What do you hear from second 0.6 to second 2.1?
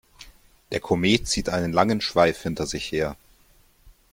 Der Komet zieht einen langen